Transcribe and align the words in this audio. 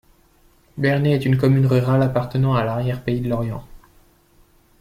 Berné 0.79 1.11
est 1.13 1.25
une 1.25 1.37
commune 1.37 1.67
rurale 1.67 2.01
appartenant 2.01 2.55
à 2.55 2.63
l'arrière-pays 2.65 3.21
de 3.21 3.29
Lorient. 3.29 3.63